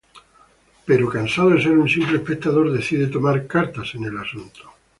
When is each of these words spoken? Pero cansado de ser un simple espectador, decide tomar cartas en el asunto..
Pero 0.87 1.11
cansado 1.15 1.49
de 1.51 1.61
ser 1.65 1.77
un 1.77 1.87
simple 1.95 2.15
espectador, 2.17 2.71
decide 2.71 3.05
tomar 3.15 3.45
cartas 3.45 3.93
en 3.93 4.05
el 4.05 4.17
asunto.. 4.17 4.61